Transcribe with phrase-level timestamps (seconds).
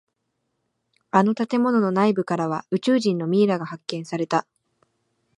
[1.11, 4.47] あの建物の内部からは宇宙人のミイラが発見された。